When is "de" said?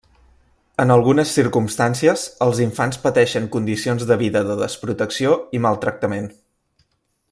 4.13-4.21, 4.51-4.59